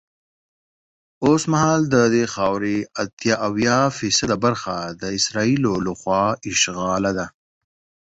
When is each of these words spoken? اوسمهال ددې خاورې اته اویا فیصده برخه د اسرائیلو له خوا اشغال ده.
اوسمهال 1.27 1.81
ددې 1.95 2.23
خاورې 2.33 2.77
اته 3.01 3.31
اویا 3.47 3.79
فیصده 3.97 4.35
برخه 4.45 4.75
د 5.01 5.03
اسرائیلو 5.17 5.73
له 5.85 5.93
خوا 5.99 6.23
اشغال 6.51 7.03
ده. 7.17 7.25